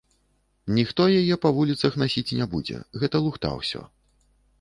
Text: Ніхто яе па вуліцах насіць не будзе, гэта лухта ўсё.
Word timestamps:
Ніхто 0.77 1.03
яе 1.21 1.35
па 1.43 1.51
вуліцах 1.57 1.97
насіць 2.03 2.35
не 2.39 2.47
будзе, 2.53 2.79
гэта 3.05 3.21
лухта 3.27 3.53
ўсё. 3.59 3.83